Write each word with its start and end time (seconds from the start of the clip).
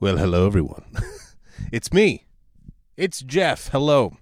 Well, 0.00 0.16
hello, 0.16 0.46
everyone. 0.46 0.84
it's 1.72 1.92
me. 1.92 2.24
It's 2.96 3.20
Jeff. 3.20 3.70
Hello. 3.70 4.16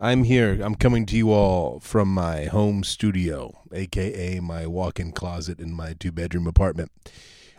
I'm 0.00 0.24
here. 0.24 0.58
I'm 0.60 0.74
coming 0.74 1.06
to 1.06 1.16
you 1.16 1.30
all 1.30 1.78
from 1.78 2.12
my 2.12 2.46
home 2.46 2.82
studio, 2.82 3.62
aka 3.72 4.40
my 4.40 4.66
walk-in 4.66 5.12
closet 5.12 5.60
in 5.60 5.72
my 5.72 5.94
two-bedroom 6.00 6.48
apartment. 6.48 6.90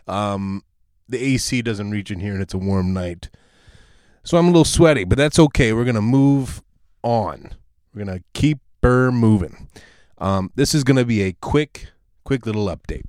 Um, 0.05 0.65
the 1.07 1.17
AC 1.17 1.61
doesn't 1.61 1.91
reach 1.91 2.11
in 2.11 2.19
here, 2.19 2.33
and 2.33 2.41
it's 2.41 2.53
a 2.53 2.57
warm 2.57 2.93
night, 2.93 3.29
so 4.25 4.37
I'm 4.37 4.47
a 4.47 4.49
little 4.49 4.65
sweaty. 4.65 5.05
But 5.05 5.17
that's 5.17 5.39
okay. 5.39 5.71
We're 5.71 5.85
gonna 5.85 6.01
move 6.01 6.61
on. 7.03 7.51
We're 7.93 8.03
gonna 8.03 8.23
keep 8.33 8.57
her 8.83 9.13
moving. 9.13 9.69
Um, 10.17 10.51
this 10.55 10.75
is 10.75 10.83
gonna 10.83 11.05
be 11.05 11.21
a 11.21 11.31
quick, 11.31 11.87
quick 12.25 12.45
little 12.45 12.65
update. 12.65 13.05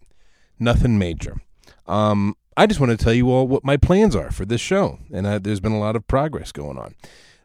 Nothing 0.56 1.00
major. 1.00 1.40
Um, 1.88 2.36
I 2.56 2.66
just 2.66 2.80
want 2.80 2.90
to 2.90 3.02
tell 3.02 3.12
you 3.12 3.30
all 3.30 3.46
what 3.46 3.64
my 3.64 3.76
plans 3.76 4.16
are 4.16 4.30
for 4.30 4.44
this 4.44 4.60
show, 4.60 4.98
and 5.12 5.26
uh, 5.26 5.38
there's 5.38 5.60
been 5.60 5.72
a 5.72 5.78
lot 5.78 5.96
of 5.96 6.06
progress 6.06 6.52
going 6.52 6.78
on. 6.78 6.94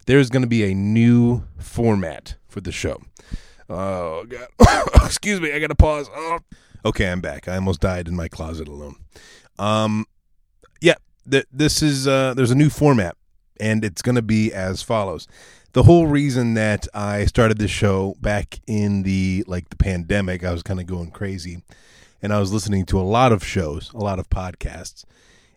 There's 0.07 0.29
going 0.29 0.41
to 0.41 0.47
be 0.47 0.63
a 0.63 0.73
new 0.73 1.43
format 1.57 2.35
for 2.47 2.61
the 2.61 2.71
show. 2.71 3.01
Oh 3.69 4.25
God! 4.25 4.87
Excuse 5.05 5.41
me, 5.41 5.51
I 5.51 5.59
got 5.59 5.67
to 5.67 5.75
pause. 5.75 6.09
Oh. 6.13 6.39
Okay, 6.85 7.09
I'm 7.09 7.21
back. 7.21 7.47
I 7.47 7.55
almost 7.55 7.81
died 7.81 8.07
in 8.07 8.15
my 8.15 8.27
closet 8.27 8.67
alone. 8.67 8.95
Um, 9.57 10.05
yeah, 10.81 10.95
th- 11.29 11.47
this 11.51 11.81
is 11.81 12.07
uh, 12.07 12.33
there's 12.35 12.51
a 12.51 12.55
new 12.55 12.69
format, 12.69 13.15
and 13.59 13.83
it's 13.83 14.01
going 14.01 14.15
to 14.15 14.21
be 14.21 14.53
as 14.53 14.81
follows. 14.81 15.27
The 15.73 15.83
whole 15.83 16.07
reason 16.07 16.53
that 16.53 16.87
I 16.93 17.25
started 17.25 17.57
this 17.57 17.71
show 17.71 18.15
back 18.21 18.59
in 18.67 19.03
the 19.03 19.43
like 19.47 19.69
the 19.69 19.75
pandemic, 19.75 20.43
I 20.43 20.51
was 20.51 20.63
kind 20.63 20.79
of 20.79 20.85
going 20.85 21.11
crazy 21.11 21.63
and 22.21 22.33
I 22.33 22.39
was 22.39 22.51
listening 22.51 22.85
to 22.85 22.99
a 22.99 23.03
lot 23.03 23.31
of 23.31 23.45
shows, 23.45 23.91
a 23.93 23.97
lot 23.97 24.19
of 24.19 24.29
podcasts, 24.29 25.05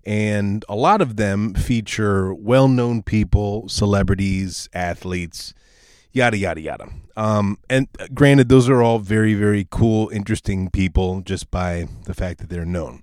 and 0.04 0.64
a 0.68 0.76
lot 0.76 1.00
of 1.00 1.16
them 1.16 1.54
feature 1.54 2.32
well 2.32 2.68
known 2.68 3.02
people, 3.02 3.68
celebrities, 3.68 4.68
athletes, 4.72 5.54
yada, 6.12 6.37
yada, 6.37 6.60
yada. 6.60 6.88
Um, 7.16 7.59
and 7.68 7.88
granted, 8.15 8.48
those 8.48 8.68
are 8.68 8.82
all 8.82 8.98
very, 8.98 9.34
very 9.34 9.66
cool, 9.70 10.09
interesting 10.10 10.70
people 10.70 11.20
just 11.20 11.50
by 11.50 11.88
the 12.04 12.15
fact 12.15 12.38
that 12.40 12.48
they're 12.48 12.65
known. 12.65 13.02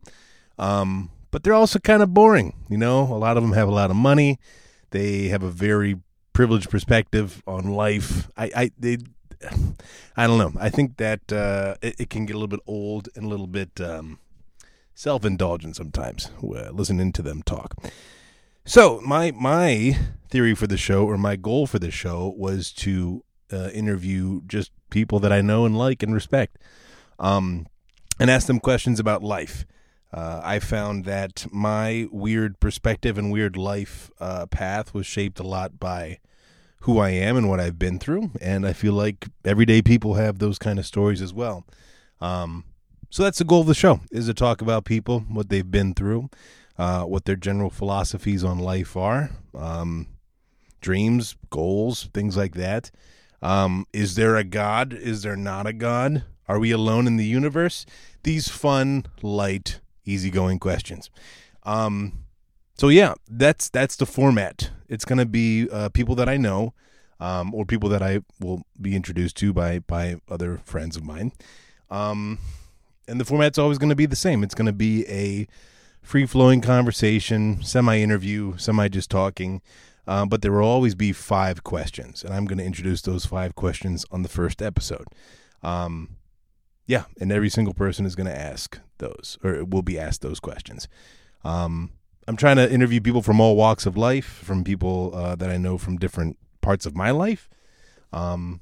Um, 0.58 1.12
but 1.32 1.44
they're 1.44 1.54
also 1.54 1.80
kind 1.80 2.02
of 2.02 2.14
boring. 2.14 2.56
You 2.70 2.78
know, 2.78 3.02
a 3.02 3.20
lot 3.20 3.38
of 3.38 3.44
them 3.44 3.54
have 3.54 3.68
a 3.68 3.74
lot 3.74 3.92
of 3.92 3.98
money. 3.98 4.40
They 4.92 5.28
have 5.28 5.44
a 5.44 5.50
very 5.50 5.98
privileged 6.34 6.70
perspective 6.70 7.44
on 7.46 7.72
life. 7.72 8.30
I, 8.38 8.52
I 8.56 8.72
they 8.80 8.98
I 10.18 10.28
don't 10.28 10.38
know. 10.38 10.54
I 10.60 10.70
think 10.70 10.98
that 10.98 11.32
uh, 11.32 11.76
it, 11.82 11.96
it, 12.00 12.10
can 12.10 12.26
get 12.26 12.36
a 12.36 12.40
little 12.40 12.48
bit 12.48 12.62
old 12.68 13.10
and 13.16 13.26
a 13.26 13.28
little 13.28 13.48
bit 13.48 13.80
um, 13.82 14.20
self 14.94 15.26
indulgent 15.26 15.76
sometimes 15.76 16.32
uh, 16.44 16.70
listening 16.72 17.12
to 17.14 17.22
them 17.22 17.44
talk. 17.44 17.76
So 18.66 19.00
my 19.06 19.32
my 19.32 19.98
theory 20.30 20.56
for 20.56 20.68
the 20.68 20.78
show 20.78 21.06
or 21.06 21.18
my 21.18 21.36
goal 21.36 21.68
for 21.68 21.80
the 21.80 21.92
show 21.92 22.34
was 22.36 22.72
to 22.74 23.24
uh, 23.54 23.70
interview 23.70 24.42
just 24.48 24.72
people 24.90 25.20
that 25.20 25.32
I 25.32 25.42
know 25.42 25.66
and 25.66 25.78
like 25.78 26.02
and 26.02 26.14
respect, 26.14 26.58
um, 27.20 27.68
and 28.20 28.32
ask 28.32 28.48
them 28.48 28.60
questions 28.60 29.00
about 29.00 29.22
life. 29.22 29.66
Uh, 30.12 30.40
I 30.44 30.60
found 30.60 31.04
that 31.06 31.46
my 31.52 32.08
weird 32.10 32.60
perspective 32.60 33.18
and 33.18 33.32
weird 33.32 33.58
life 33.58 34.10
uh, 34.20 34.46
path 34.46 34.94
was 34.94 35.06
shaped 35.06 35.40
a 35.40 35.44
lot 35.44 35.78
by 35.80 36.20
who 36.86 37.00
I 37.00 37.10
am 37.10 37.36
and 37.36 37.50
what 37.50 37.60
I've 37.60 37.80
been 37.80 37.98
through. 37.98 38.30
And 38.40 38.66
I 38.66 38.72
feel 38.72 38.94
like 38.94 39.28
everyday 39.44 39.82
people 39.82 40.14
have 40.14 40.38
those 40.38 40.60
kind 40.60 40.78
of 40.78 40.86
stories 40.86 41.20
as 41.20 41.34
well. 41.34 41.66
Um, 42.22 42.64
so 43.10 43.24
that's 43.24 43.40
the 43.40 43.44
goal 43.44 43.62
of 43.62 43.68
the 43.68 43.74
show 43.74 44.02
is 44.12 44.28
to 44.28 44.36
talk 44.36 44.62
about 44.62 44.86
people, 44.86 45.22
what 45.22 45.50
they've 45.50 45.70
been 45.70 45.96
through, 45.96 46.30
uh, 46.78 47.04
what 47.04 47.26
their 47.26 47.36
general 47.36 47.72
philosophies 47.72 48.44
on 48.44 48.60
life 48.60 48.96
are, 48.96 49.32
um, 49.58 50.08
dreams, 50.80 51.36
goals, 51.50 52.08
things 52.14 52.38
like 52.38 52.54
that. 52.54 52.92
Um, 53.42 53.88
is 53.92 54.14
there 54.14 54.36
a 54.36 54.44
God? 54.44 54.94
Is 54.94 55.24
there 55.24 55.36
not 55.36 55.66
a 55.66 55.74
God? 55.74 56.24
Are 56.48 56.60
we 56.60 56.70
alone 56.70 57.08
in 57.08 57.18
the 57.18 57.26
universe? 57.26 57.88
These 58.22 58.48
fun, 58.48 59.08
light, 59.24 59.80
easygoing 60.06 60.60
questions. 60.60 61.10
Um, 61.64 62.25
so 62.76 62.90
yeah, 62.90 63.14
that's 63.30 63.70
that's 63.70 63.96
the 63.96 64.06
format. 64.06 64.72
It's 64.88 65.06
to 65.06 65.26
be 65.26 65.70
uh, 65.70 65.90
people 65.90 66.16
that 66.16 66.30
I 66.30 66.38
know, 66.38 66.74
um, 67.20 67.54
or 67.54 67.66
people 67.66 67.90
that 67.90 68.04
I 68.04 68.22
will 68.40 68.64
be 68.80 68.96
introduced 68.96 69.38
to 69.38 69.54
by 69.54 69.80
by 69.80 70.18
other 70.30 70.58
friends 70.66 70.98
of 70.98 71.04
mine. 71.04 71.32
Um, 71.90 72.40
and 73.08 73.20
the 73.20 73.26
format's 73.26 73.58
always 73.58 73.78
going 73.78 73.90
to 73.90 73.96
be 73.96 74.06
the 74.06 74.16
same. 74.16 74.44
It's 74.44 74.56
going 74.56 74.66
to 74.66 74.74
be 74.74 75.06
a 75.08 75.48
free 76.02 76.26
flowing 76.26 76.62
conversation, 76.62 77.64
semi 77.64 78.00
interview, 78.00 78.58
semi 78.58 78.88
just 78.88 79.10
talking. 79.10 79.62
Uh, 80.08 80.26
but 80.26 80.44
there 80.44 80.52
will 80.52 80.68
always 80.68 80.94
be 80.94 81.12
five 81.12 81.64
questions, 81.64 82.24
and 82.24 82.32
I'm 82.32 82.46
going 82.46 82.60
to 82.60 82.64
introduce 82.64 83.02
those 83.02 83.26
five 83.26 83.56
questions 83.56 84.06
on 84.12 84.22
the 84.22 84.30
first 84.30 84.62
episode. 84.62 85.08
Um, 85.64 86.18
yeah, 86.86 87.06
and 87.20 87.32
every 87.32 87.50
single 87.50 87.74
person 87.74 88.06
is 88.06 88.16
going 88.16 88.28
to 88.28 88.38
ask 88.38 88.80
those, 89.00 89.40
or 89.44 89.66
will 89.66 89.82
be 89.82 89.98
asked 89.98 90.22
those 90.22 90.40
questions. 90.40 90.88
Um, 91.44 91.92
I'm 92.28 92.38
trying 92.38 92.56
to 92.56 92.72
interview 92.72 93.02
people 93.02 93.22
from 93.22 93.40
all 93.40 93.56
walks 93.56 93.86
of 93.86 93.96
life, 93.96 94.26
from 94.26 94.64
people 94.64 95.12
uh, 95.14 95.36
that 95.36 95.50
I 95.50 95.58
know 95.58 95.78
from 95.78 95.98
different 95.98 96.38
parts 96.62 96.86
of 96.86 96.96
my 96.96 97.12
life. 97.12 97.48
Um, 98.12 98.62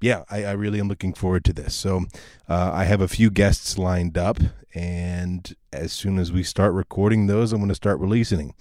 yeah, 0.00 0.24
I, 0.28 0.44
I, 0.44 0.52
really 0.52 0.80
am 0.80 0.88
looking 0.88 1.14
forward 1.14 1.44
to 1.44 1.52
this. 1.52 1.74
So 1.74 2.04
uh, 2.48 2.70
I 2.72 2.84
have 2.84 3.00
a 3.00 3.08
few 3.08 3.30
guests 3.30 3.78
lined 3.78 4.18
up, 4.18 4.38
and 4.74 5.54
as 5.72 5.92
soon 5.92 6.18
as 6.18 6.32
we 6.32 6.42
start 6.42 6.72
recording 6.74 7.26
those, 7.26 7.52
I'm 7.52 7.60
going 7.60 7.68
to 7.68 7.74
start 7.74 8.00
releasing, 8.00 8.54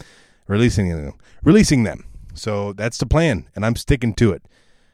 releasing 0.48 0.90
them, 0.90 1.14
releasing 1.44 1.84
them. 1.84 2.06
So 2.36 2.74
that's 2.74 2.98
the 2.98 3.06
plan, 3.06 3.50
and 3.56 3.66
I'm 3.66 3.76
sticking 3.76 4.14
to 4.16 4.32
it. 4.34 4.44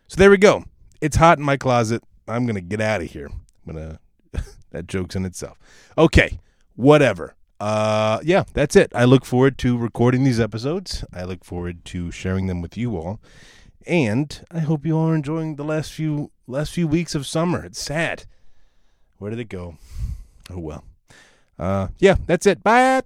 So 0.08 0.16
there 0.18 0.30
we 0.30 0.38
go. 0.38 0.64
It's 1.02 1.18
hot 1.18 1.38
in 1.38 1.44
my 1.44 1.58
closet. 1.58 2.04
I'm 2.28 2.46
going 2.46 2.56
to 2.56 2.62
get 2.62 2.80
out 2.80 3.02
of 3.02 3.12
here. 3.12 3.30
I'm 3.68 3.74
going 3.74 3.98
to. 4.34 4.44
that 4.72 4.88
joke's 4.88 5.16
in 5.16 5.26
itself. 5.26 5.58
Okay, 5.98 6.40
whatever 6.76 7.36
uh, 7.62 8.20
yeah, 8.24 8.44
that's 8.54 8.76
it. 8.76 8.92
I 8.96 9.06
look 9.06 9.24
forward 9.24 9.60
to 9.60 9.78
recording 9.78 10.24
these 10.24 10.40
episodes. 10.40 11.06
I 11.14 11.26
look 11.26 11.46
forward 11.46 11.86
to 11.86 12.10
sharing 12.10 12.48
them 12.48 12.60
with 12.60 12.76
you 12.76 12.98
all, 12.98 13.20
and 13.86 14.44
I 14.50 14.60
hope 14.60 14.84
you 14.84 14.98
all 14.98 15.10
are 15.10 15.16
enjoying 15.16 15.58
the 15.58 15.64
last 15.64 15.92
few 15.92 16.32
last 16.48 16.74
few 16.74 16.88
weeks 16.88 17.14
of 17.14 17.28
summer. 17.28 17.64
It's 17.64 17.80
sad. 17.80 18.26
Where 19.20 19.30
did 19.30 19.40
it 19.40 19.50
go? 19.50 19.78
Oh 20.50 20.58
well. 20.58 20.84
Uh, 21.60 21.90
yeah, 22.00 22.16
that's 22.26 22.48
it. 22.48 22.64
Bye. 22.64 23.04